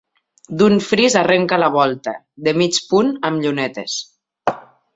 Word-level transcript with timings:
D'un 0.61 0.79
fris 0.85 1.17
arrenca 1.19 1.59
la 1.65 1.69
volta, 1.75 2.15
de 2.49 2.55
mig 2.63 2.81
punt 2.95 3.13
amb 3.31 3.45
llunetes. 3.47 4.01